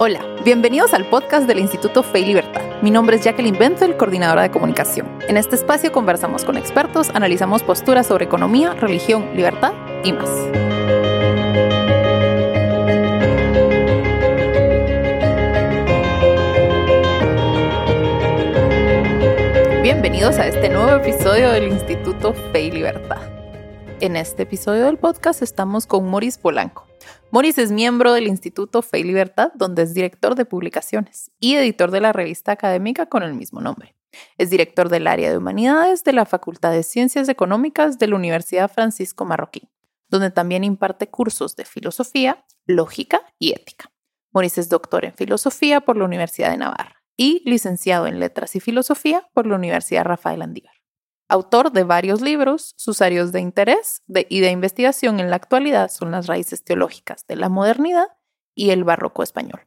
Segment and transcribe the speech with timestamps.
[0.00, 2.62] Hola, bienvenidos al podcast del Instituto Fe y Libertad.
[2.82, 5.08] Mi nombre es Jacqueline Benzel, coordinadora de comunicación.
[5.26, 9.72] En este espacio conversamos con expertos, analizamos posturas sobre economía, religión, libertad
[10.04, 10.30] y más.
[19.82, 23.22] Bienvenidos a este nuevo episodio del Instituto Fe y Libertad.
[23.98, 26.87] En este episodio del podcast estamos con Moris Polanco.
[27.30, 31.90] Moris es miembro del Instituto Fe y Libertad, donde es director de publicaciones y editor
[31.90, 33.94] de la revista académica con el mismo nombre.
[34.38, 38.70] Es director del área de humanidades de la Facultad de Ciencias Económicas de la Universidad
[38.70, 39.68] Francisco Marroquín,
[40.08, 43.92] donde también imparte cursos de filosofía, lógica y ética.
[44.32, 48.60] Moris es doctor en filosofía por la Universidad de Navarra y licenciado en Letras y
[48.60, 50.77] Filosofía por la Universidad Rafael Andívar.
[51.28, 56.10] Autor de varios libros, sus áreas de interés y de investigación en la actualidad son
[56.10, 58.06] las raíces teológicas de la modernidad
[58.54, 59.60] y el barroco español.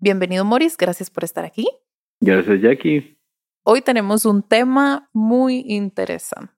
[0.00, 1.68] Bienvenido, Moris, gracias por estar aquí.
[2.20, 3.18] Gracias, Jackie.
[3.62, 6.52] Hoy tenemos un tema muy interesante.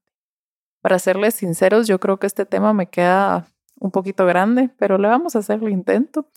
[0.80, 3.46] Para serles sinceros, yo creo que este tema me queda
[3.78, 6.30] un poquito grande, pero le vamos a hacer el intento.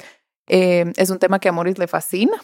[0.47, 2.35] Eh, es un tema que a Moris le fascina,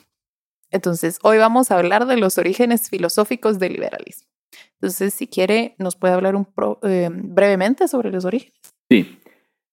[0.72, 4.30] entonces, hoy vamos a hablar de los orígenes filosóficos del liberalismo.
[4.73, 6.47] Entonces, si quiere, nos puede hablar un
[6.83, 8.59] eh, brevemente sobre los orígenes.
[8.89, 9.19] Sí.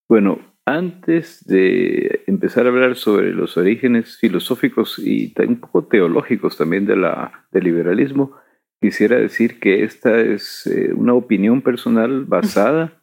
[0.09, 6.87] Bueno, antes de empezar a hablar sobre los orígenes filosóficos y un poco teológicos también
[6.87, 8.33] de la, del liberalismo,
[8.81, 13.01] quisiera decir que esta es eh, una opinión personal basada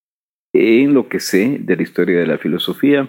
[0.52, 3.08] en lo que sé de la historia de la filosofía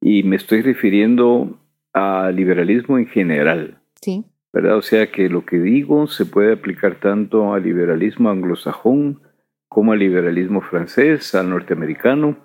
[0.00, 1.58] y me estoy refiriendo
[1.94, 3.80] al liberalismo en general.
[4.00, 4.24] Sí.
[4.52, 4.76] ¿Verdad?
[4.76, 9.22] O sea que lo que digo se puede aplicar tanto al liberalismo anglosajón
[9.68, 12.36] como al liberalismo francés, al norteamericano.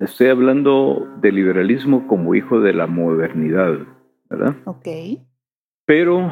[0.00, 3.78] Estoy hablando del liberalismo como hijo de la modernidad,
[4.28, 4.56] ¿verdad?
[4.66, 4.86] Ok.
[5.86, 6.30] Pero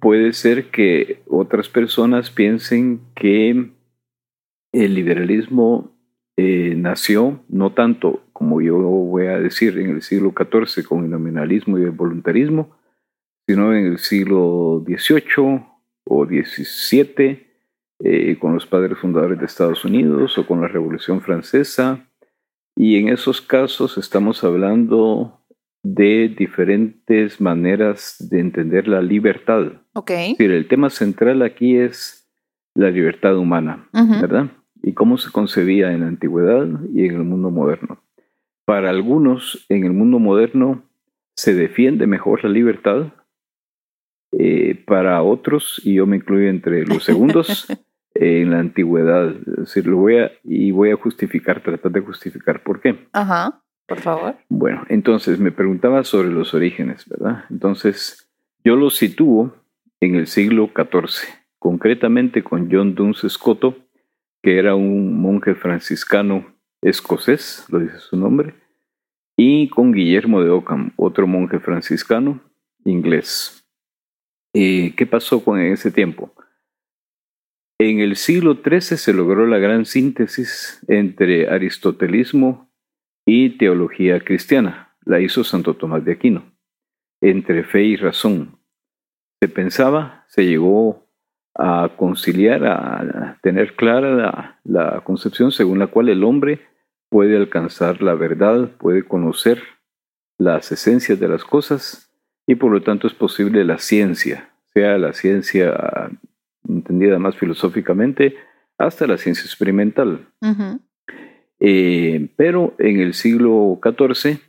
[0.00, 3.70] puede ser que otras personas piensen que
[4.72, 5.90] el liberalismo
[6.36, 11.10] eh, nació no tanto, como yo voy a decir, en el siglo XIV con el
[11.10, 12.76] nominalismo y el voluntarismo,
[13.52, 15.62] en el siglo XVIII
[16.04, 17.46] o XVII
[18.02, 22.06] eh, con los padres fundadores de Estados Unidos o con la Revolución Francesa.
[22.76, 25.40] Y en esos casos estamos hablando
[25.82, 29.72] de diferentes maneras de entender la libertad.
[29.94, 30.10] Ok.
[30.10, 32.28] Es decir, el tema central aquí es
[32.74, 34.50] la libertad humana, ¿verdad?
[34.82, 38.02] y cómo se concebía en la antigüedad y en el mundo moderno.
[38.64, 40.82] Para algunos, en el mundo moderno
[41.34, 43.12] se defiende mejor la libertad.
[44.32, 47.66] Eh, para otros, y yo me incluyo entre los segundos,
[48.14, 49.30] en la antigüedad.
[49.30, 53.08] Es decir, lo voy a, y voy a justificar, tratar de justificar por qué.
[53.12, 54.36] Ajá, por favor.
[54.48, 57.44] Bueno, entonces me preguntaba sobre los orígenes, ¿verdad?
[57.50, 58.28] Entonces,
[58.64, 59.54] yo lo sitúo
[60.00, 63.76] en el siglo XIV, concretamente con John Duns Scotto,
[64.42, 66.46] que era un monje franciscano
[66.82, 68.54] escocés, lo dice su nombre,
[69.36, 72.40] y con Guillermo de Ockham, otro monje franciscano
[72.84, 73.59] inglés.
[74.52, 76.34] Eh, ¿Qué pasó con ese tiempo?
[77.78, 82.70] En el siglo XIII se logró la gran síntesis entre aristotelismo
[83.24, 84.94] y teología cristiana.
[85.04, 86.52] La hizo Santo Tomás de Aquino,
[87.22, 88.58] entre fe y razón.
[89.40, 91.06] Se pensaba, se llegó
[91.54, 96.60] a conciliar, a tener clara la, concepción según la cual el hombre
[97.08, 99.62] puede alcanzar la verdad, puede conocer
[100.38, 102.09] las esencias de las cosas
[102.50, 106.10] y por lo tanto es posible la ciencia, sea la ciencia
[106.68, 108.34] entendida más filosóficamente
[108.76, 110.26] hasta la ciencia experimental.
[111.60, 114.40] Eh, pero en el siglo XIV,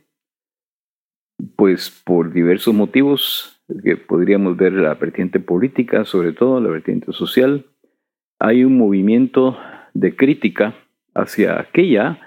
[1.54, 7.66] pues por diversos motivos, que podríamos ver la vertiente política, sobre todo la vertiente social,
[8.40, 9.56] hay un movimiento
[9.94, 10.74] de crítica
[11.14, 12.18] hacia aquella.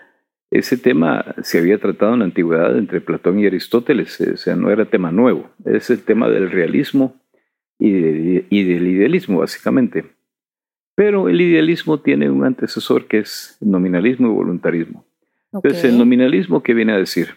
[0.57, 4.72] Ese tema se había tratado en la antigüedad entre Platón y Aristóteles, o sea, no
[4.72, 7.16] era tema nuevo, es el tema del realismo
[7.78, 10.05] y, del idealismo, básicamente.
[10.96, 15.05] Pero el idealismo tiene un antecesor que es nominalismo y voluntarismo.
[15.52, 17.35] Entonces, el nominalismo, ¿qué viene a decir?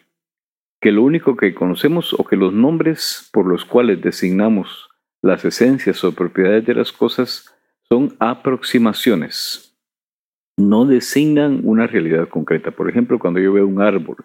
[0.81, 4.89] que lo único que conocemos o que los nombres por los cuales designamos
[5.23, 7.53] las esencias o propiedades de las cosas
[7.89, 9.68] son aproximaciones,
[10.59, 12.71] no designan una realidad concreta.
[12.73, 14.17] Por ejemplo, cuando yo veo un árbol,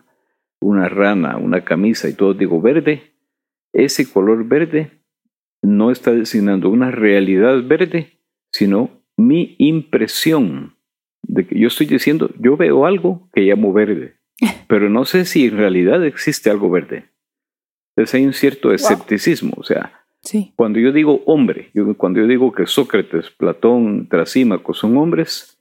[0.60, 3.14] una rana, una camisa y todo digo verde,
[3.72, 4.92] ese color verde
[5.62, 8.20] no está designando una realidad verde,
[8.52, 10.76] sino mi impresión
[11.22, 14.16] de que yo estoy diciendo, yo veo algo que llamo verde
[14.68, 17.06] pero no sé si en realidad existe algo verde.
[17.96, 20.54] Entonces hay un cierto escepticismo, o sea, Sí.
[20.56, 25.53] cuando yo digo hombre, yo- cuando yo digo que Sócrates, Platón, Trasímaco son hombres,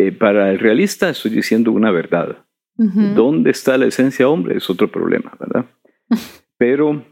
[0.00, 2.46] eh, para el realista estoy diciendo una verdad.
[2.76, 4.56] ¿Dónde está la esencia hombre?
[4.56, 5.66] Es otro problema, ¿verdad?
[6.56, 7.04] Pero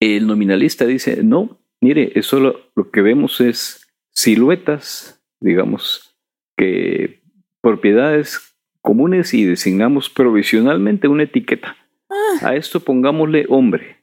[0.00, 6.18] el nominalista dice, no, mire, eso lo, lo que vemos es siluetas, digamos,
[6.56, 7.22] que
[7.60, 11.76] propiedades comunes y designamos provisionalmente una etiqueta.
[12.10, 12.48] Ah.
[12.48, 13.98] A esto pongámosle hombre,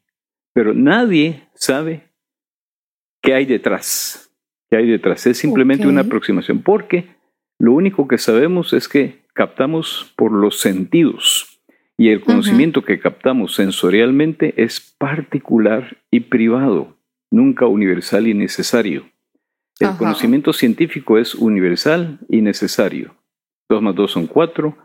[0.54, 2.14] pero nadie sabe
[3.22, 4.34] qué hay detrás.
[4.70, 5.28] ¿Qué hay detrás?
[5.28, 7.20] Es simplemente una aproximación, porque
[7.62, 11.62] lo único que sabemos es que captamos por los sentidos
[11.96, 16.98] y el conocimiento que captamos sensorialmente es particular y privado,
[17.30, 19.12] nunca universal y necesario.
[19.80, 23.14] El conocimiento científico es universal y necesario.
[23.70, 24.76] 2 más 2 son 4.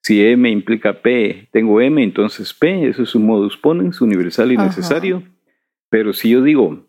[0.00, 4.56] Si M implica P, tengo M, entonces P, eso es un modus ponens, universal y
[4.56, 5.24] necesario.
[5.88, 6.86] Pero si yo digo,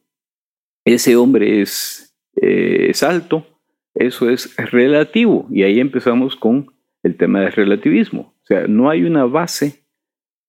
[0.85, 3.47] ese hombre es, eh, es alto,
[3.95, 5.47] eso es relativo.
[5.51, 6.71] Y ahí empezamos con
[7.03, 8.33] el tema del relativismo.
[8.41, 9.83] O sea, no hay una base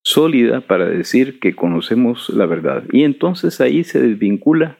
[0.04, 2.84] sólida para decir que conocemos la verdad.
[2.92, 4.78] Y entonces ahí se desvincula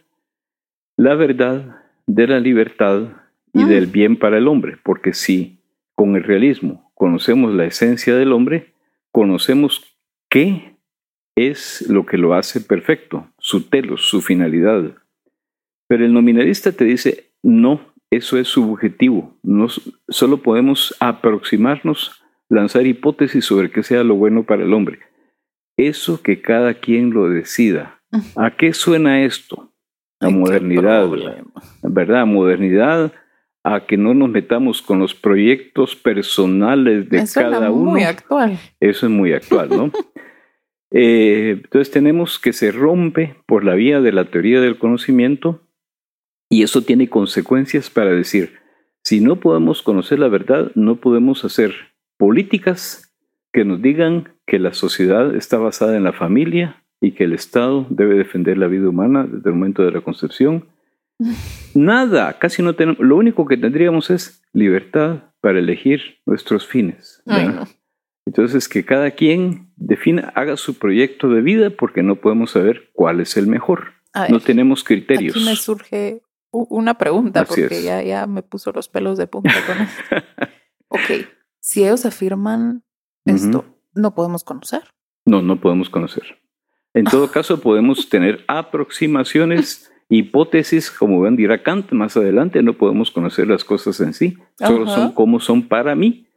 [0.96, 1.76] la verdad
[2.06, 3.08] de la libertad
[3.54, 3.68] y Mm.
[3.68, 4.78] del bien para el hombre.
[4.82, 5.60] Porque si
[5.94, 8.72] con el realismo conocemos la esencia del hombre,
[9.12, 9.96] conocemos
[10.28, 10.76] qué
[11.36, 14.94] es lo que lo hace perfecto, su telos, su finalidad.
[15.88, 19.34] Pero el nominalista te dice, no, eso es subjetivo.
[19.42, 19.68] No,
[20.08, 24.98] solo podemos aproximarnos, lanzar hipótesis sobre qué sea lo bueno para el hombre.
[25.78, 28.02] Eso que cada quien lo decida.
[28.36, 29.72] ¿A qué suena esto?
[30.20, 31.08] A Ay, modernidad.
[31.82, 32.26] ¿verdad?
[32.26, 33.14] Modernidad,
[33.64, 37.92] a que no nos metamos con los proyectos personales de suena cada uno.
[37.92, 38.58] muy actual.
[38.78, 39.90] Eso es muy actual, ¿no?
[40.94, 45.62] Eh, entonces tenemos que se rompe por la vía de la teoría del conocimiento
[46.52, 48.58] y eso tiene consecuencias para decir,
[49.02, 51.72] si no podemos conocer la verdad, no podemos hacer
[52.18, 53.10] políticas
[53.54, 57.86] que nos digan que la sociedad está basada en la familia y que el Estado
[57.88, 60.68] debe defender la vida humana desde el momento de la concepción.
[61.74, 67.22] Nada, casi no tenemos, lo único que tendríamos es libertad para elegir nuestros fines.
[67.24, 67.66] Ay, no.
[68.26, 73.20] Entonces, que cada quien defina, haga su proyecto de vida porque no podemos saber cuál
[73.20, 73.94] es el mejor.
[74.14, 75.34] Ver, No tenemos criterios.
[75.34, 76.20] aquí me surge
[76.52, 80.02] una pregunta Así porque ya, ya me puso los pelos de punta con esto.
[80.88, 81.26] ok,
[81.60, 82.84] si ellos afirman
[83.24, 83.64] esto,
[83.94, 84.82] no podemos conocer.
[85.24, 86.38] No, no podemos conocer.
[86.94, 93.10] En todo caso, podemos tener aproximaciones, hipótesis, como Ben dirá Kant más adelante, no podemos
[93.10, 94.94] conocer las cosas en sí, solo Ajá.
[94.94, 96.28] son como son para mí.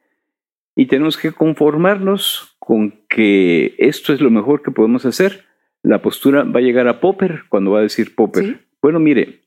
[0.78, 5.46] Y tenemos que conformarnos con que esto es lo mejor que podemos hacer.
[5.84, 8.44] La postura va a llegar a Popper cuando va a decir Popper.
[8.44, 8.58] Sí.
[8.82, 9.45] Bueno, mire,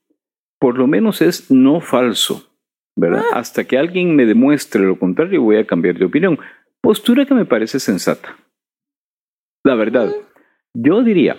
[0.59, 2.51] por lo menos es no falso,
[2.97, 3.23] ¿verdad?
[3.33, 3.39] Ah.
[3.39, 6.39] Hasta que alguien me demuestre lo contrario, voy a cambiar de opinión.
[6.81, 8.37] Postura que me parece sensata.
[9.65, 10.13] La verdad,
[10.75, 11.37] yo diría,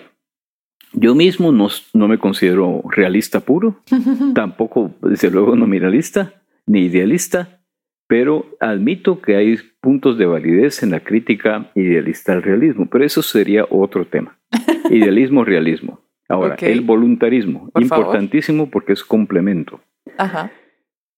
[0.92, 3.82] yo mismo no, no me considero realista puro,
[4.34, 7.60] tampoco, desde luego, nominalista ni idealista,
[8.06, 13.22] pero admito que hay puntos de validez en la crítica idealista al realismo, pero eso
[13.22, 14.38] sería otro tema.
[14.90, 16.00] Idealismo, realismo.
[16.30, 18.04] Ahora, el voluntarismo, Por favor.
[18.06, 19.80] importantísimo porque es complemento.
[20.16, 20.50] Ajá.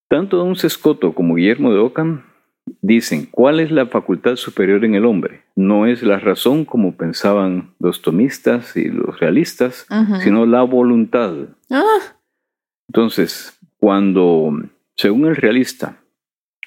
[0.08, 2.24] Tanto Don Sescoto como Guillermo de Ockham
[2.80, 5.42] dicen, ¿cuál es la facultad superior en el hombre?
[5.56, 9.86] No es la razón como pensaban los tomistas y los realistas,
[10.22, 11.32] sino la voluntad.
[11.70, 11.82] Ah,
[12.88, 14.52] Entonces, cuando,
[14.96, 15.96] según el realista,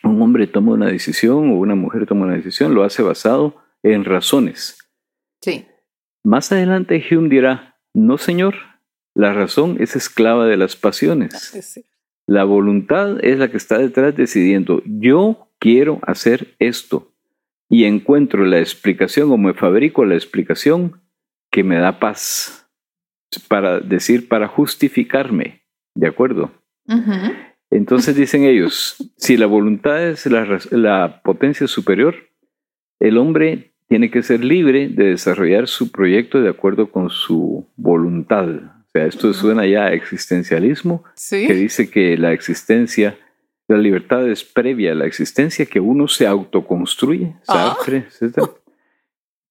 [0.04, 4.06] un hombre toma una decisión o una mujer toma una decisión, lo hace basado en
[4.06, 4.78] razones.
[5.42, 5.66] sí.
[6.28, 8.56] Más adelante Hume dirá, no señor,
[9.16, 11.34] la razón es esclava de las pasiones.
[11.34, 11.86] Sí.
[12.28, 17.14] La voluntad es la que está detrás decidiendo, yo quiero hacer esto
[17.70, 21.02] y encuentro la explicación o me fabrico la explicación
[21.52, 22.68] que me da paz
[23.48, 25.64] para decir, para justificarme,
[25.96, 26.52] ¿de acuerdo?
[27.70, 32.16] Entonces dicen ellos, si la voluntad es la, la potencia superior,
[33.00, 38.48] el hombre tiene que ser libre de desarrollar su proyecto de acuerdo con su voluntad.
[38.48, 41.46] O sea, esto suena ya a existencialismo, Sí.
[41.48, 43.18] que dice que la existencia,
[43.68, 47.75] la libertad es previa a la existencia, que uno se autoconstruye, Ah.
[47.77, 48.39] Sartre, etc.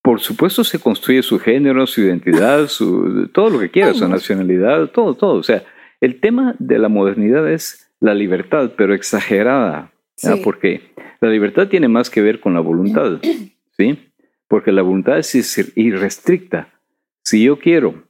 [0.03, 4.89] Por supuesto se construye su género, su identidad, su, todo lo que quiera, su nacionalidad,
[4.91, 5.35] todo, todo.
[5.35, 5.63] O sea,
[6.01, 9.91] el tema de la modernidad es la libertad, pero exagerada.
[10.17, 10.29] Sí.
[10.45, 13.19] porque la libertad tiene más que ver con la voluntad,
[13.77, 13.99] ¿sí?
[14.49, 16.73] Porque la voluntad es irrestricta.
[17.25, 18.05] Si yo quiero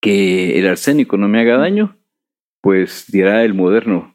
[0.00, 1.96] que el arsénico no me haga daño,
[2.62, 4.14] pues dirá el moderno,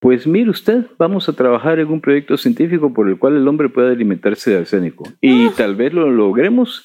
[0.00, 3.68] pues mire usted, vamos a trabajar en un proyecto científico por el cual el hombre
[3.68, 5.04] pueda alimentarse de arsénico.
[5.20, 5.52] Y ah.
[5.56, 6.84] tal vez lo logremos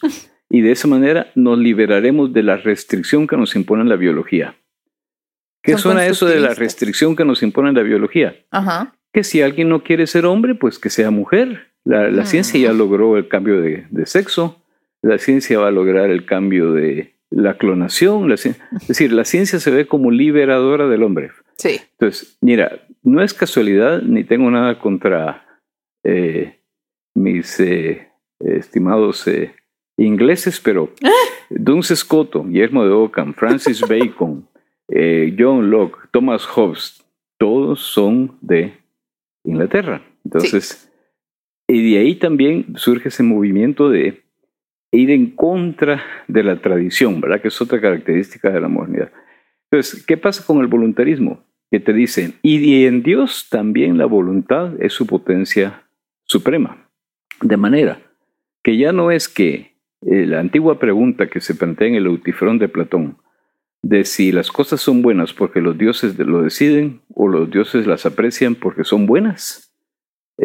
[0.50, 4.56] y de esa manera nos liberaremos de la restricción que nos impone la biología.
[5.64, 8.36] ¿Qué suena eso de la restricción que nos impone la biología?
[8.52, 8.96] Ajá.
[9.12, 11.74] Que si alguien no quiere ser hombre, pues que sea mujer.
[11.88, 14.62] La, ciencia ya logró el cambio de, sexo,
[15.02, 18.30] la ciencia va a lograr el cambio de la clonación.
[18.32, 18.56] es
[18.88, 21.32] decir, la ciencia se ve como liberadora del hombre.
[21.58, 21.80] Sí.
[21.92, 25.46] Entonces, mira, no es casualidad, ni tengo nada contra
[26.04, 26.60] eh,
[27.16, 28.10] mis eh,
[28.42, 29.56] estimados eh,
[29.98, 30.92] ingleses, pero
[31.50, 34.46] Duns Scotto, Guillermo de Ockham, Francis Bacon,
[35.38, 37.02] John Locke, Thomas Hobbes,
[37.38, 38.74] todos son de
[39.46, 40.02] Inglaterra.
[40.26, 40.87] Entonces,
[41.68, 44.24] y de ahí también surge ese movimiento de
[44.92, 47.42] ir en contra de la tradición, ¿verdad?
[47.42, 49.12] Que es otra característica de la modernidad.
[49.70, 51.44] Entonces, ¿qué pasa con el voluntarismo?
[51.70, 55.84] Que te dicen, y en Dios también la voluntad es su potencia
[56.24, 56.90] suprema.
[57.42, 58.00] De manera
[58.64, 62.60] que ya no es que eh, la antigua pregunta que se plantea en el Eutifrón
[62.60, 63.18] de Platón,
[63.82, 68.06] de si las cosas son buenas porque los dioses lo deciden o los dioses las
[68.06, 69.67] aprecian porque son buenas,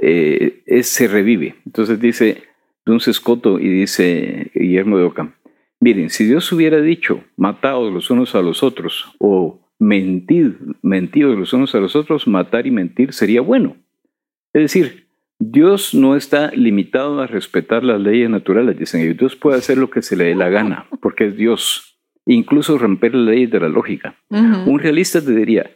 [0.01, 1.57] eh, se revive.
[1.67, 2.43] Entonces dice
[2.85, 5.35] Duns Escoto y dice Guillermo de Ocam,
[5.81, 11.53] miren, si Dios hubiera dicho, mataos los unos a los otros o mentir, mentidos los
[11.53, 13.77] unos a los otros, matar y mentir sería bueno.
[14.53, 15.09] Es decir,
[15.39, 20.03] Dios no está limitado a respetar las leyes naturales, dicen Dios puede hacer lo que
[20.03, 21.99] se le dé la gana, porque es Dios.
[22.27, 24.15] Incluso romper las leyes de la lógica.
[24.31, 25.69] Un realista te diría,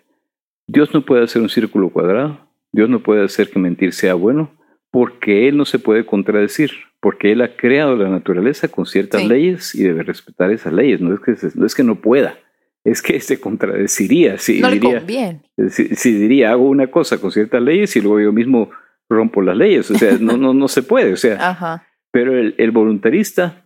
[0.68, 2.46] Dios no puede hacer un círculo cuadrado,
[2.76, 4.50] Dios no puede hacer que mentir sea bueno,
[4.90, 9.75] porque Él no se puede contradecir, porque Él ha creado la naturaleza con ciertas leyes
[9.75, 11.00] y debe respetar esas leyes.
[11.00, 12.38] No es que, no, es que no pueda,
[12.85, 14.37] es que se contradeciría.
[14.37, 18.71] Si no diría, Si, diría, hago una cosa con ciertas leyes y luego yo mismo
[19.09, 19.90] rompo las leyes.
[19.90, 21.14] O sea, no, no, no se puede.
[21.14, 23.64] O sea, pero el, voluntarista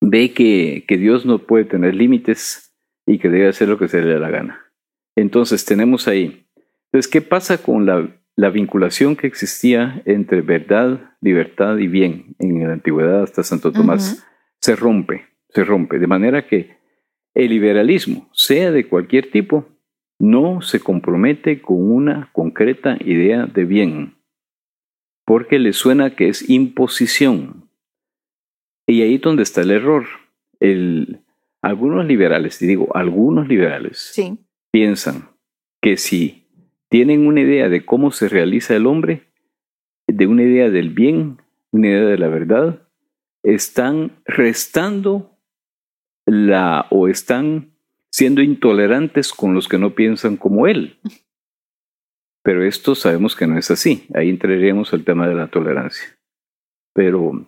[0.00, 2.72] ve que, que Dios no puede tener límites
[3.04, 4.72] y que debe hacer lo que se le dé la gana.
[5.16, 6.41] Entonces tenemos ahí.
[6.92, 12.66] Entonces, ¿qué pasa con la, la vinculación que existía entre verdad, libertad y bien en
[12.66, 14.26] la antigüedad hasta Santo Tomás?
[14.60, 15.98] Se rompe, se rompe.
[15.98, 16.76] De manera que
[17.34, 19.66] el liberalismo, sea de cualquier tipo,
[20.18, 24.14] no se compromete con una concreta idea de bien,
[25.24, 27.70] porque le suena que es imposición.
[28.86, 30.04] Y ahí es donde está el error.
[31.62, 34.14] algunos liberales, y digo algunos liberales,
[34.70, 35.30] piensan
[35.80, 36.41] que si
[36.92, 39.22] tienen una idea de cómo se realiza el hombre,
[40.06, 41.38] de una idea del bien,
[41.70, 42.86] una idea de la verdad,
[43.42, 45.38] están restando
[46.26, 47.72] la o están
[48.10, 50.98] siendo intolerantes con los que no piensan como él.
[52.42, 54.06] Pero esto sabemos que no es así.
[54.12, 56.18] Ahí entraríamos al tema de la tolerancia.
[56.92, 57.46] Pero,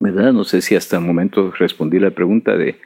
[0.00, 0.34] ¿verdad?
[0.34, 2.78] No sé si hasta el momento respondí la pregunta de...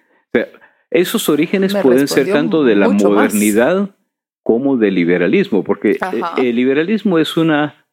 [0.93, 3.97] esos orígenes pueden ser tanto de la modernidad
[4.45, 5.99] como del liberalismo, porque eh,
[6.37, 7.87] el liberalismo es una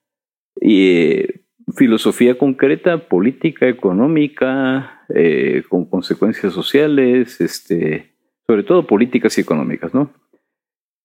[0.59, 1.41] eh,
[1.75, 8.11] filosofía concreta, política, económica, eh, con consecuencias sociales, este,
[8.45, 10.11] sobre todo políticas y económicas, ¿no?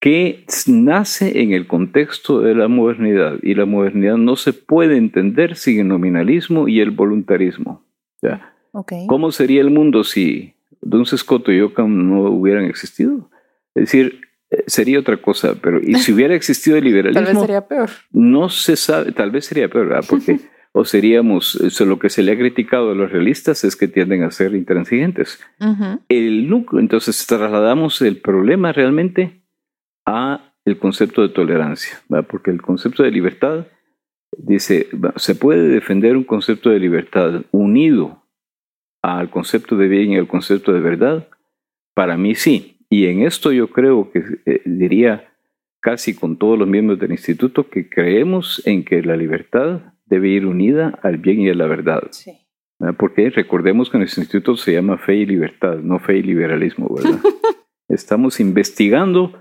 [0.00, 5.56] Que nace en el contexto de la modernidad y la modernidad no se puede entender
[5.56, 7.84] sin el nominalismo y el voluntarismo.
[8.20, 8.52] ¿ya?
[9.06, 13.30] ¿Cómo sería el mundo si Duns Scott y Ockham no hubieran existido?
[13.74, 14.25] Es decir,
[14.66, 17.90] sería otra cosa, pero y si hubiera existido el liberalismo, tal vez sería peor.
[18.12, 20.04] No se sabe, tal vez sería peor, ¿verdad?
[20.08, 20.40] Porque
[20.78, 24.30] o seríamos, lo que se le ha criticado a los realistas es que tienden a
[24.30, 25.40] ser intransigentes.
[26.10, 29.40] El núcleo, entonces trasladamos el problema realmente
[30.04, 31.98] a el concepto de tolerancia,
[32.28, 33.68] porque el concepto de libertad
[34.36, 38.26] dice, se puede defender un concepto de libertad unido
[39.02, 41.28] al concepto de bien y al concepto de verdad.
[41.94, 45.32] Para mí sí, y en esto yo creo que eh, diría
[45.80, 50.46] casi con todos los miembros del instituto que creemos en que la libertad debe ir
[50.46, 52.02] unida al bien y a la verdad.
[52.10, 52.32] Sí.
[52.98, 57.20] Porque recordemos que nuestro instituto se llama Fe y Libertad, no Fe y Liberalismo, ¿verdad?
[57.88, 59.32] Estamos investigando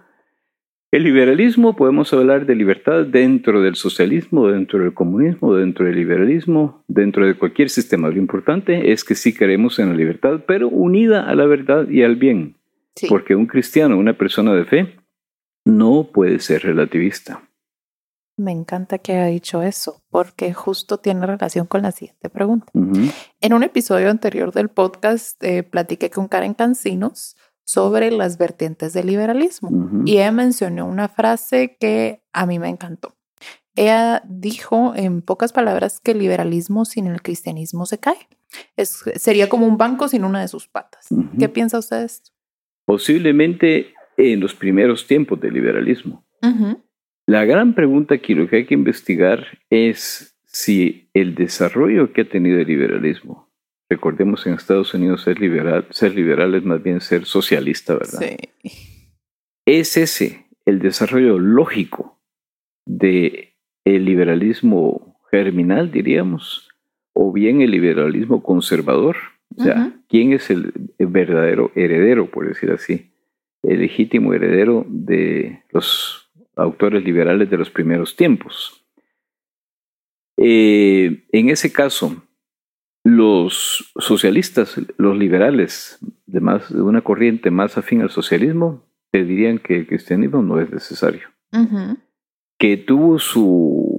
[0.92, 6.86] el liberalismo, podemos hablar de libertad dentro del socialismo, dentro del comunismo, dentro del liberalismo,
[6.88, 8.08] dentro de cualquier sistema.
[8.10, 12.04] Lo importante es que sí queremos en la libertad, pero unida a la verdad y
[12.04, 12.56] al bien.
[13.10, 15.00] Porque un cristiano, una persona de fe,
[15.66, 17.50] no puede ser relativista.
[18.38, 22.72] Me encanta que haya dicho eso, porque justo tiene relación con la siguiente pregunta.
[22.74, 29.08] En un episodio anterior del podcast eh, platiqué con Karen Cancinos sobre las vertientes del
[29.08, 29.70] liberalismo
[30.06, 33.16] y ella mencionó una frase que a mí me encantó.
[33.76, 38.30] Ella dijo en pocas palabras que el liberalismo sin el cristianismo se cae.
[38.76, 41.08] Es, sería como un banco sin una de sus patas.
[41.40, 42.35] ¿Qué piensa usted de esto?
[42.86, 46.26] Posiblemente en los primeros tiempos del liberalismo.
[47.28, 52.30] La gran pregunta aquí, lo que hay que investigar es si el desarrollo que ha
[52.30, 53.50] tenido el liberalismo,
[53.90, 58.20] recordemos en Estados Unidos ser liberal, ser liberal es más bien ser socialista, ¿verdad?
[58.20, 58.72] Sí.
[59.66, 62.22] ¿Es ese el desarrollo lógico
[62.86, 66.70] de el liberalismo germinal, diríamos,
[67.14, 69.18] o bien el liberalismo conservador?
[69.58, 73.12] O sea, ¿quién es el verdadero heredero, por decir así?
[73.64, 78.86] El legítimo heredero de los autores liberales de los primeros tiempos.
[80.38, 82.24] Eh, en ese caso,
[83.04, 89.60] los socialistas, los liberales de, más, de una corriente más afín al socialismo, te dirían
[89.60, 91.30] que el cristianismo no es necesario.
[92.58, 93.95] Que tuvo su,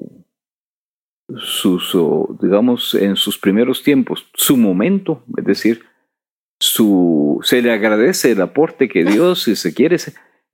[1.39, 5.83] su, digamos, en sus primeros tiempos, su momento, es decir,
[6.61, 9.97] su, se le agradece el aporte que Dios, si se quiere,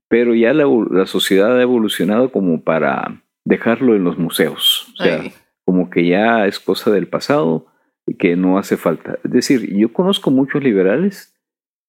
[0.09, 4.93] pero ya la, sociedad ha evolucionado como para dejarlo en los museos.
[4.95, 5.23] O sea,
[5.65, 7.67] como que ya es cosa del pasado
[8.07, 9.19] y que no hace falta.
[9.25, 11.32] Es decir, yo conozco muchos liberales,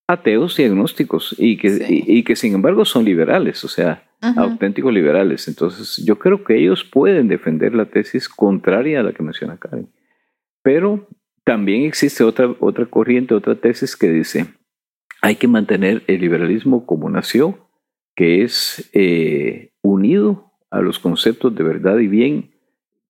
[0.06, 5.48] ateos y agnósticos, y que, y, que sin embargo son liberales, o sea, auténticos liberales.
[5.48, 9.88] Entonces, yo creo que ellos pueden defender la tesis contraria a la que menciona Karen.
[10.62, 11.08] Pero
[11.44, 14.46] también existe otra, otra corriente, otra tesis que dice,
[15.22, 17.64] hay que mantener el liberalismo como nació
[18.14, 22.52] que es eh, unido a los conceptos de verdad y bien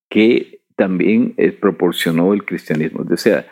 [0.09, 3.05] que también eh, proporcionó el cristianismo.
[3.09, 3.47] O sea,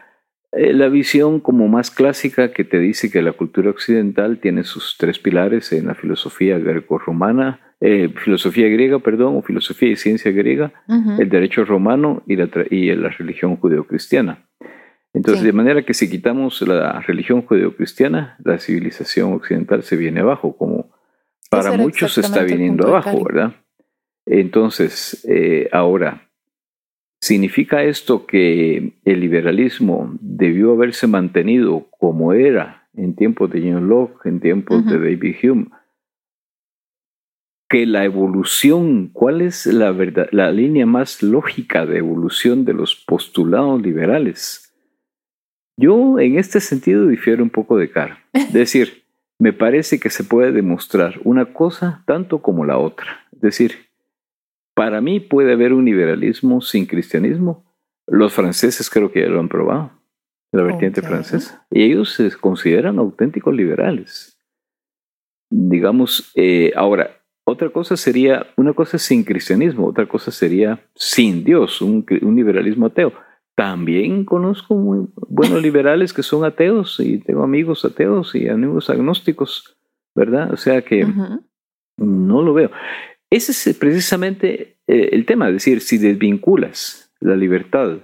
[0.52, 5.18] la visión como más clásica que te dice que la cultura occidental tiene sus tres
[5.18, 10.72] pilares en la filosofía greco-romana, filosofía griega, perdón, o filosofía y ciencia griega,
[11.18, 14.46] el derecho romano y la, y la religión judeocristiana.
[15.14, 20.56] Entonces, de manera que si quitamos la religión judeocristiana, la civilización occidental se viene abajo,
[20.56, 20.90] como
[21.50, 23.52] para muchos está viniendo abajo, ¿verdad?
[24.24, 26.30] Entonces, eh, ahora,
[27.22, 34.26] ¿significa esto que el liberalismo debió haberse mantenido como era en tiempos de John Locke,
[34.26, 35.66] en tiempos de David Hume?
[37.68, 42.96] Que la evolución, ¿cuál es la, verdad, la línea más lógica de evolución de los
[42.96, 44.74] postulados liberales?
[45.78, 48.18] Yo en este sentido difiero un poco de cara.
[48.32, 49.04] Es decir,
[49.38, 53.26] me parece que se puede demostrar una cosa tanto como la otra.
[53.32, 53.91] Es decir,
[54.82, 57.64] para mí puede haber un liberalismo sin cristianismo.
[58.08, 59.92] Los franceses creo que ya lo han probado,
[60.50, 61.64] la vertiente francesa.
[61.70, 64.36] Y ellos se consideran auténticos liberales.
[65.48, 67.12] Digamos, eh, ahora,
[67.44, 73.12] otra cosa sería, una cosa sin cristianismo, otra cosa sería sin Dios, un liberalismo ateo.
[73.54, 79.76] También conozco muy buenos liberales que son ateos y tengo amigos ateos y amigos agnósticos,
[80.12, 80.52] ¿verdad?
[80.52, 81.06] O sea que
[81.98, 82.72] no lo veo.
[83.32, 87.98] Ese es precisamente eh, el tema, es decir, si desvinculas la libertad,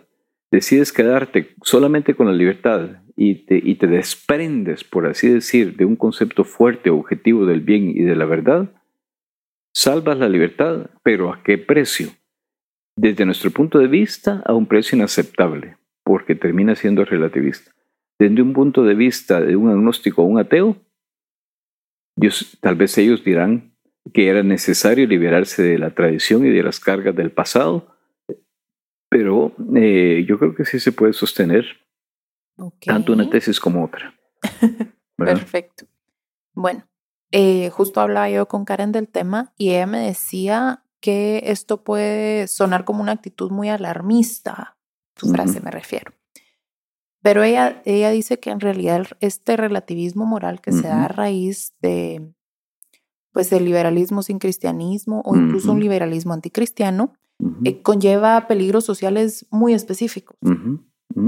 [0.50, 5.84] decides quedarte solamente con la libertad y te, y te desprendes, por así decir, de
[5.84, 8.72] un concepto fuerte, objetivo del bien y de la verdad,
[9.74, 12.10] salvas la libertad, pero ¿a qué precio?
[12.98, 17.70] desde nuestro punto de vista a un precio inaceptable, porque termina siendo relativista.
[18.18, 20.76] Desde un punto de vista de un agnóstico o un ateo,
[22.60, 23.67] tal vez ellos dirán
[24.12, 27.94] que era necesario liberarse de la tradición y de las cargas del pasado,
[29.08, 31.64] pero eh, yo creo que sí se puede sostener
[32.84, 34.14] tanto una tesis como otra.
[35.16, 35.86] Perfecto.
[36.52, 36.88] Bueno,
[37.30, 42.48] eh, justo hablaba yo con Karen del tema y ella me decía que esto puede
[42.48, 44.76] sonar como una actitud muy alarmista,
[45.16, 46.12] su frase me refiero.
[47.22, 51.74] Pero ella, ella dice que en realidad este relativismo moral que se da a raíz
[51.80, 52.32] de
[53.32, 57.14] pues el liberalismo sin cristianismo o incluso un liberalismo anticristiano
[57.64, 60.36] eh, conlleva peligros sociales muy específicos.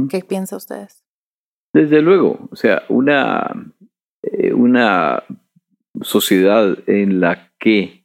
[0.09, 1.05] ¿Qué piensa ustedes?
[1.73, 3.73] Desde luego, o sea, una,
[4.23, 5.23] eh, una
[6.03, 8.05] sociedad en la que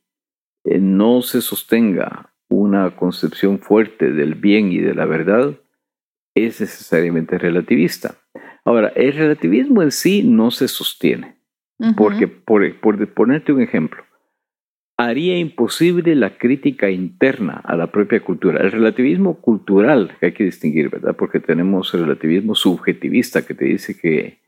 [0.65, 5.55] eh, no se sostenga una concepción fuerte del bien y de la verdad,
[6.35, 8.15] es necesariamente relativista.
[8.65, 11.34] Ahora, el relativismo en sí no se sostiene,
[11.97, 14.03] porque, por, por ponerte un ejemplo,
[14.97, 18.61] haría imposible la crítica interna a la propia cultura.
[18.61, 21.15] El relativismo cultural que hay que distinguir, ¿verdad?
[21.17, 24.39] Porque tenemos el relativismo subjetivista que te dice que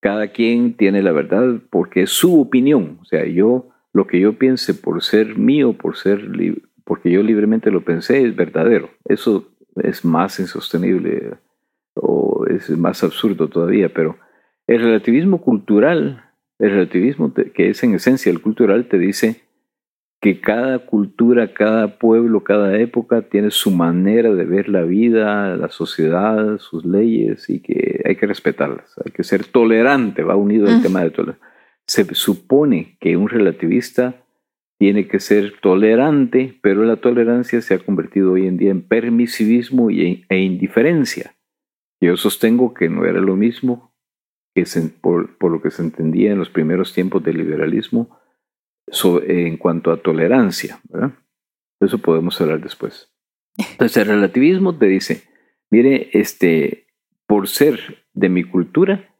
[0.00, 2.98] cada quien tiene la verdad porque es su opinión.
[3.00, 6.28] O sea, yo lo que yo piense por ser mío, por ser
[6.84, 8.90] porque yo libremente lo pensé, es verdadero.
[9.04, 11.34] Eso es más insostenible
[11.94, 14.16] o es más absurdo todavía, pero
[14.66, 16.29] el relativismo cultural,
[16.60, 19.40] el relativismo que es en esencia el cultural, te dice
[20.20, 25.70] que cada cultura, cada pueblo, cada época tiene su manera de ver la vida, la
[25.70, 30.82] sociedad, sus leyes y que hay que respetarlas, hay que ser tolerante, va unido el
[30.82, 31.48] tema de tolerancia.
[31.86, 34.22] Se supone que un relativista
[34.78, 39.88] tiene que ser tolerante, pero la tolerancia se ha convertido hoy en día en permisivismo
[39.90, 41.34] e indiferencia.
[42.00, 43.89] Yo sostengo que no era lo mismo
[44.54, 44.64] que
[45.00, 48.18] por, por lo que se entendía en los primeros tiempos del liberalismo,
[49.22, 50.80] en cuanto a tolerancia.
[50.88, 51.12] ¿verdad?
[51.80, 53.12] Eso podemos hablar después.
[53.56, 55.24] Entonces el relativismo te dice,
[55.70, 56.86] mire, este,
[57.26, 59.14] por ser de mi cultura,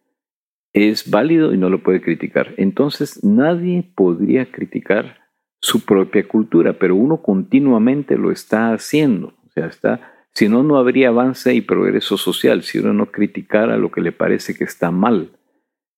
[0.73, 2.55] es válido y no lo puede criticar.
[2.57, 5.19] Entonces nadie podría criticar
[5.61, 9.35] su propia cultura, pero uno continuamente lo está haciendo.
[9.47, 13.77] O sea, está, si no, no habría avance y progreso social, si uno no criticara
[13.77, 15.31] lo que le parece que está mal.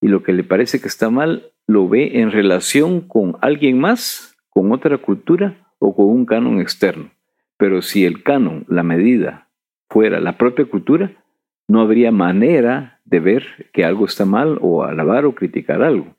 [0.00, 4.36] Y lo que le parece que está mal, lo ve en relación con alguien más,
[4.50, 7.10] con otra cultura o con un canon externo.
[7.56, 9.48] Pero si el canon, la medida,
[9.88, 11.12] fuera la propia cultura,
[11.68, 16.16] no habría manera de ver que algo está mal o alabar o criticar algo.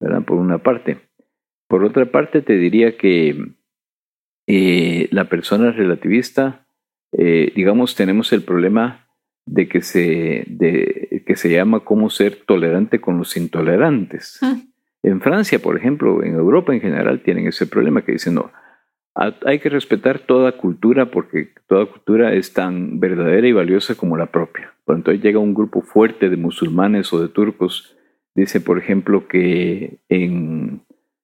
[0.00, 0.22] ¿verdad?
[0.22, 0.98] Por una parte.
[1.66, 3.54] Por otra parte, te diría que
[4.46, 6.66] eh, la persona relativista,
[7.12, 9.06] eh, digamos, tenemos el problema
[9.46, 14.38] de que se, de, que se llama cómo ser tolerante con los intolerantes.
[14.42, 14.56] Ah.
[15.02, 18.50] En Francia, por ejemplo, en Europa en general tienen ese problema que dicen, no,
[19.14, 24.26] hay que respetar toda cultura porque toda cultura es tan verdadera y valiosa como la
[24.26, 24.74] propia.
[24.84, 27.96] Cuando llega un grupo fuerte de musulmanes o de turcos,
[28.34, 30.82] dice, por ejemplo, que en,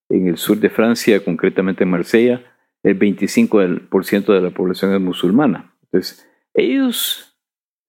[0.08, 2.42] en el sur de Francia, concretamente en Marsella,
[2.82, 5.73] el 25% de la población es musulmana.
[5.94, 7.38] Entonces, ellos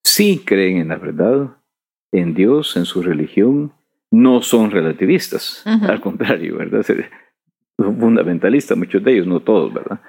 [0.04, 1.58] sí creen en la verdad,
[2.12, 3.74] en Dios, en su religión,
[4.12, 6.86] no son relativistas, al contrario, ¿verdad?
[7.78, 10.00] Son fundamentalistas, muchos de ellos, no todos, ¿verdad?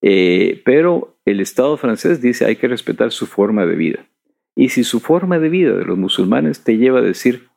[0.00, 4.06] Eh, pero el Estado francés dice hay que respetar su forma de vida.
[4.54, 7.48] Y si su forma de vida de los musulmanes te lleva a decir,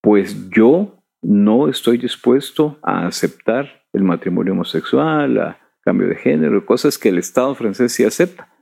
[0.00, 6.96] pues yo no estoy dispuesto a aceptar el matrimonio homosexual, a cambio de género, cosas
[6.96, 8.53] que el Estado francés sí acepta,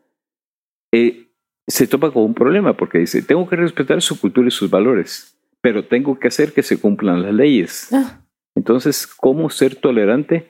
[0.93, 1.29] eh,
[1.67, 5.33] se topa con un problema porque dice, tengo que respetar su cultura y sus valores
[5.63, 7.91] pero tengo que hacer que se cumplan las leyes.
[7.93, 8.21] Ah.
[8.55, 10.49] Entonces, ¿cómo ser tolerante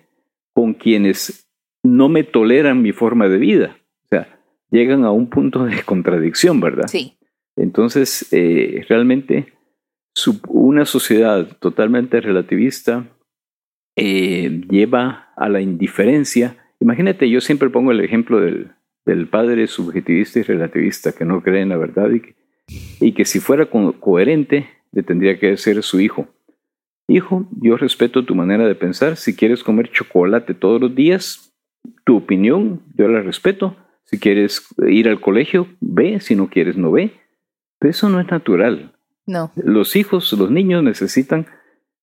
[0.54, 1.48] con quienes
[1.84, 3.76] no me toleran mi forma de vida?
[4.04, 6.88] O sea, llegan a un punto de contradicción, ¿verdad?
[6.88, 7.18] Sí.
[7.56, 9.52] Entonces, eh, realmente,
[10.48, 13.06] una sociedad totalmente relativista
[13.96, 16.56] eh, lleva a la indiferencia.
[16.80, 18.72] Imagínate, yo siempre pongo el ejemplo del,
[19.04, 22.34] del padre subjetivista y relativista que no cree en la verdad y que,
[23.00, 26.28] y que si fuera coherente le tendría que decir su hijo.
[27.08, 29.16] Hijo, yo respeto tu manera de pensar.
[29.16, 31.52] Si quieres comer chocolate todos los días,
[32.04, 33.76] tu opinión, yo la respeto.
[34.04, 36.20] Si quieres ir al colegio, ve.
[36.20, 37.12] Si no quieres, no ve.
[37.78, 38.92] Pero eso no es natural.
[39.26, 39.50] No.
[39.56, 41.46] Los hijos, los niños necesitan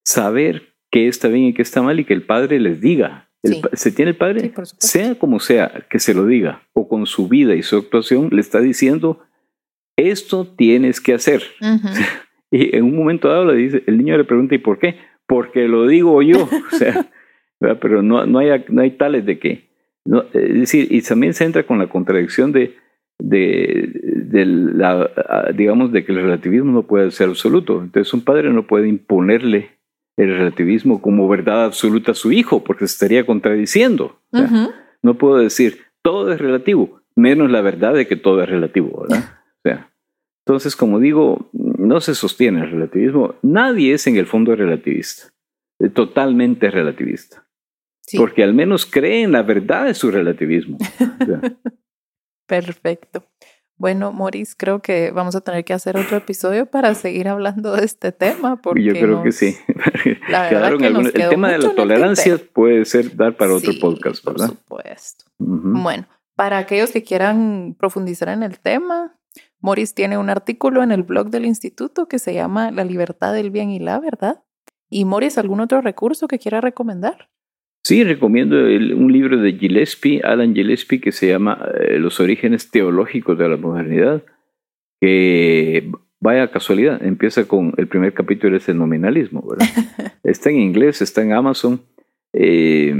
[0.04, 3.29] saber qué está bien y qué está mal y que el padre les diga.
[3.42, 7.54] Se tiene el padre, sea como sea, que se lo diga, o con su vida
[7.54, 9.20] y su actuación le está diciendo,
[9.96, 11.42] esto tienes que hacer.
[12.52, 14.96] Y en un momento dado le dice, el niño le pregunta, ¿y por qué?
[15.24, 16.48] Porque lo digo yo.
[16.72, 19.68] O sea, pero no, no, hay, no hay tales de que.
[20.04, 22.74] No, es decir, y también se entra con la contradicción de,
[23.20, 27.82] de, de la, digamos, de que el relativismo no puede ser absoluto.
[27.82, 29.78] Entonces un padre no puede imponerle
[30.16, 34.20] el relativismo como verdad absoluta a su hijo, porque se estaría contradiciendo.
[35.02, 39.24] No puedo decir, todo es relativo, menos la verdad de que todo es relativo, ¿verdad?
[39.58, 39.90] O sea,
[40.46, 43.34] entonces, como digo, no se sostiene el relativismo.
[43.42, 45.32] Nadie es en el fondo relativista,
[45.94, 47.46] totalmente relativista.
[48.16, 50.78] Porque al menos cree en la verdad de su relativismo.
[52.46, 53.24] Perfecto.
[53.80, 57.86] Bueno, Maurice, creo que vamos a tener que hacer otro episodio para seguir hablando de
[57.86, 58.60] este tema.
[58.60, 59.56] Porque Yo creo que sí.
[60.04, 64.48] el tema de la tolerancia puede ser dar para otro podcast, ¿verdad?
[64.48, 65.24] Por supuesto.
[65.38, 69.16] Bueno, para aquellos que quieran profundizar en el tema,
[69.60, 73.50] Morris tiene un artículo en el blog del instituto que se llama La libertad del
[73.50, 74.42] bien y la verdad.
[74.90, 77.30] ¿Y Morris algún otro recurso que quiera recomendar?
[77.90, 83.36] Sí, recomiendo un libro de Gillespie, Alan Gillespie, que se llama eh, Los orígenes teológicos
[83.36, 84.22] de la modernidad,
[85.00, 89.66] que vaya casualidad, empieza con el primer capítulo es el nominalismo, ¿verdad?
[90.22, 91.80] está en inglés, está en Amazon.
[92.32, 92.94] Eh,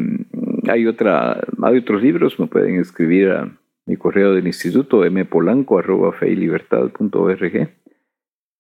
[0.69, 3.49] hay, otra, hay otros libros, me pueden escribir a
[3.87, 5.99] mi correo del instituto mpolanco.org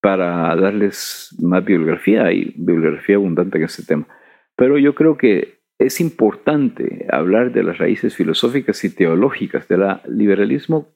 [0.00, 4.06] para darles más bibliografía y bibliografía abundante en este tema.
[4.54, 10.88] Pero yo creo que es importante hablar de las raíces filosóficas y teológicas del liberalismo